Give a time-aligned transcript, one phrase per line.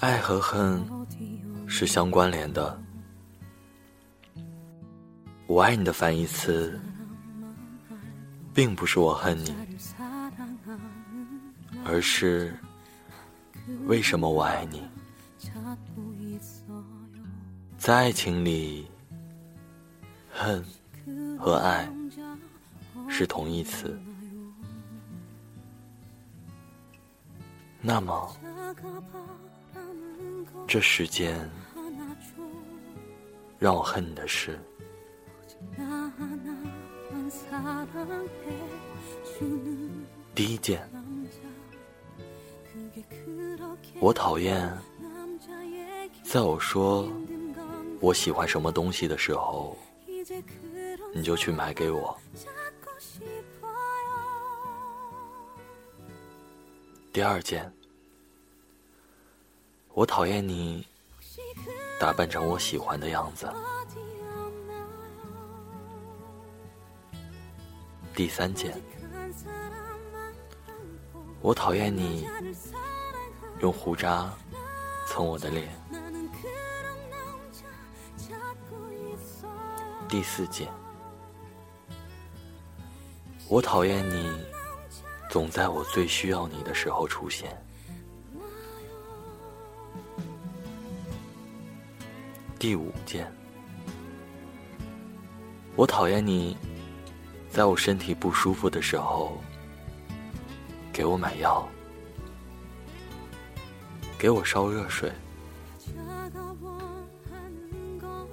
[0.00, 0.82] 爱和恨
[1.66, 2.80] 是相关联的。
[5.46, 6.80] 我爱你的反义词，
[8.54, 9.54] 并不是我恨你，
[11.84, 12.56] 而是
[13.86, 14.82] 为什么我爱你。
[17.76, 18.86] 在爱情里，
[20.32, 20.64] 恨
[21.38, 21.88] 和爱
[23.08, 23.98] 是同义词。
[27.80, 28.36] 那么，
[30.66, 31.48] 这世间
[33.58, 34.58] 让我恨你的事。
[40.34, 40.88] 第一件，
[44.00, 44.70] 我讨厌
[46.24, 47.08] 在我说
[48.00, 49.76] 我喜欢什么东西的时候，
[51.14, 52.16] 你就去买给我。
[57.16, 57.72] 第二件，
[59.94, 60.86] 我讨厌你
[61.98, 63.50] 打扮成我喜欢的样子。
[68.14, 68.78] 第三件，
[71.40, 72.28] 我讨厌你
[73.60, 74.30] 用胡渣
[75.08, 75.70] 蹭我的脸。
[80.06, 80.68] 第四件，
[83.48, 84.30] 我讨厌你
[85.36, 87.54] 总在我最需要你的时候出现。
[92.58, 93.30] 第五件，
[95.74, 96.56] 我讨厌你。
[97.50, 99.36] 在我身体不舒服的时候，
[100.90, 101.68] 给我买药，
[104.16, 105.12] 给我烧热水，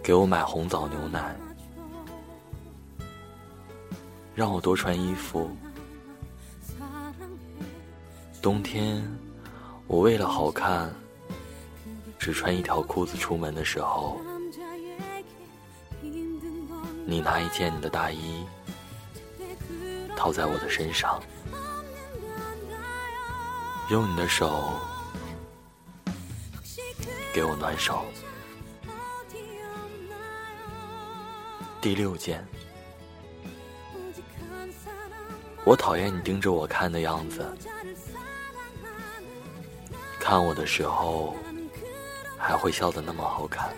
[0.00, 1.34] 给我买红枣牛奶，
[4.32, 5.50] 让我多穿衣服。
[8.44, 9.02] 冬天，
[9.86, 10.94] 我为了好看，
[12.18, 14.20] 只穿一条裤子出门的时候，
[17.06, 18.44] 你拿一件你的大衣。
[20.14, 21.22] 套在我的身上，
[23.88, 24.74] 用你的手
[27.32, 28.04] 给我暖手。
[31.80, 32.46] 第六件，
[35.64, 37.42] 我讨厌你盯着我看的样子，
[40.24, 41.36] 看我的时候
[42.38, 43.70] 还会笑得那么好看。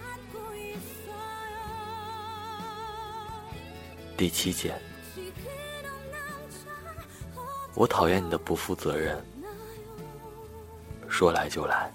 [4.16, 4.80] 第七件。
[7.74, 9.20] 我讨厌你的不负责任，
[11.08, 11.92] 说来就来。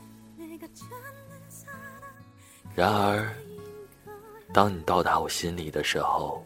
[2.76, 3.34] 然而，
[4.54, 6.46] 当你到达我心里的时候，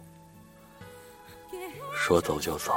[1.95, 2.71] 说走就走。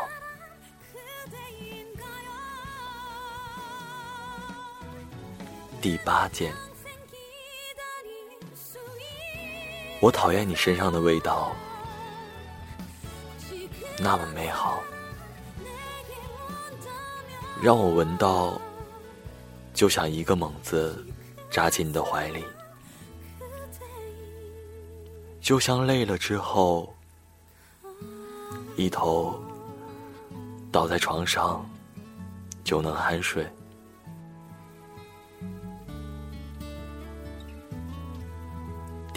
[5.80, 6.52] 第八件，
[10.00, 11.52] 我讨厌你身上的味道，
[14.00, 14.82] 那么美好。
[17.62, 18.60] 让我闻到，
[19.72, 21.06] 就想一个猛子
[21.48, 22.44] 扎进你的怀里，
[25.40, 26.92] 就像累了之后，
[28.74, 29.40] 一头
[30.72, 31.64] 倒在床上
[32.64, 33.46] 就能酣睡。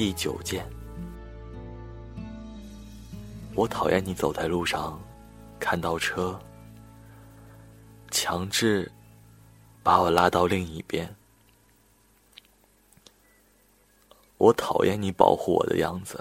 [0.02, 0.68] 第九件，
[3.54, 5.00] 我讨厌你走在路上
[5.60, 6.42] 看到车。
[8.10, 8.92] 强制
[9.84, 11.16] 把我拉到另一边，
[14.40, 16.20] 我讨厌你保护我的样子。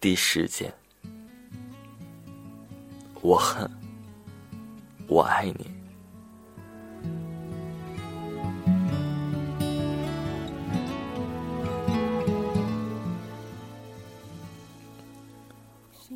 [0.00, 0.72] 第十件，
[3.20, 3.70] 我恨，
[5.06, 5.77] 我爱你。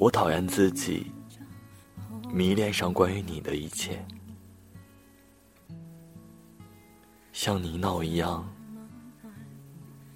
[0.03, 1.13] 我讨厌自己
[2.29, 4.05] 迷恋上关于你的一切，
[7.33, 8.45] 像泥淖一样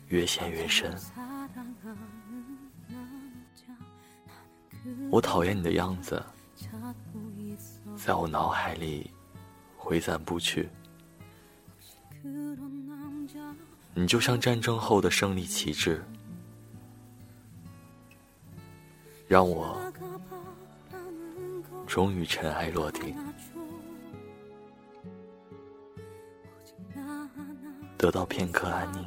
[0.09, 0.93] 越陷越深。
[5.09, 6.21] 我讨厌你的样子，
[7.95, 9.13] 在我脑海里
[9.77, 10.69] 挥散不去。
[13.95, 16.05] 你就像战争后的胜利旗帜。
[19.29, 19.77] 让我
[21.87, 23.17] 终于尘埃落定，
[27.99, 29.05] 得到片刻安宁。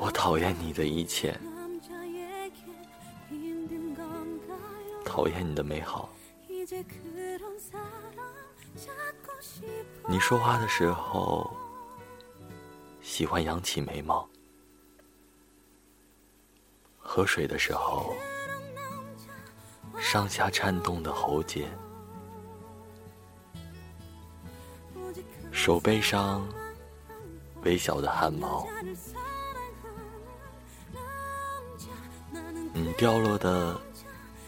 [0.00, 1.38] 我讨厌你的一切，
[5.04, 6.10] 讨厌你的美好。
[10.08, 11.48] 你说话的时候
[13.00, 14.28] 喜欢扬起眉毛，
[17.12, 18.14] 喝水的时候
[19.98, 21.68] 上下颤动的喉结，
[25.50, 26.46] 手背上
[27.64, 28.64] 微小的汗毛，
[32.72, 33.76] 你掉落的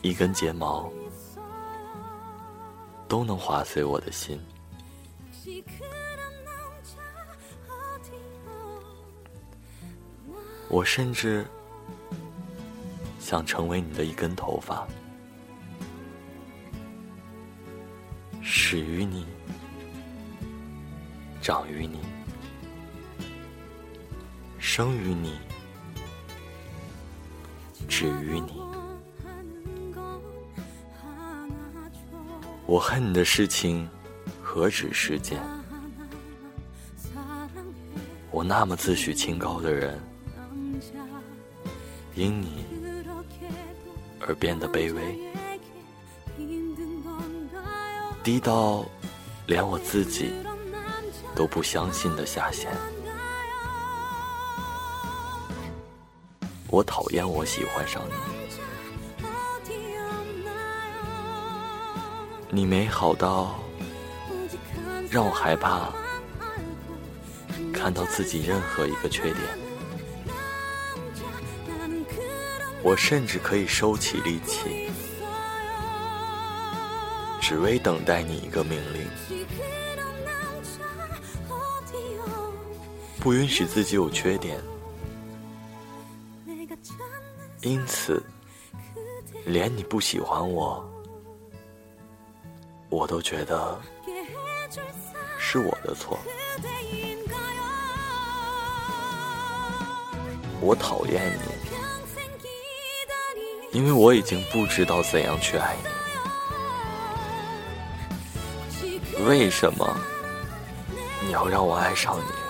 [0.01, 0.89] 一根睫毛。
[3.09, 4.41] 都能划碎我的心。
[10.71, 11.45] 我甚至
[13.33, 14.87] 想成为你的一根头发，
[18.43, 19.27] 始于你，
[21.41, 21.99] 长于你，
[24.59, 25.39] 生于你，
[27.89, 28.61] 止于你。
[32.67, 33.89] 我恨你的事情，
[34.43, 35.41] 何止十件？
[38.31, 39.99] 我那么自诩清高的人，
[42.15, 42.67] 因你
[44.27, 45.19] 而变得卑微，
[48.23, 48.85] 低到
[49.47, 50.33] 连我自己
[51.35, 52.71] 都不相信的下限。
[56.69, 58.13] 我讨厌我喜欢上你。
[62.55, 63.59] 你美好到
[65.11, 65.91] 让我害怕
[67.73, 69.37] 看到自己任何一个缺点，
[72.85, 74.91] 我甚至可以收起力气，
[77.41, 79.09] 只为等待你一个命令，
[83.21, 84.61] 不允许自己有缺点，
[87.61, 88.21] 因此
[89.47, 90.85] 连你不喜欢我。
[92.89, 93.81] 我都觉得
[95.39, 96.19] 是我的错，
[100.61, 101.62] 我讨厌你，
[103.73, 105.89] 因为我已经不知道怎样去爱你。
[109.25, 109.97] 为什么
[111.25, 112.42] 你要让我爱上你？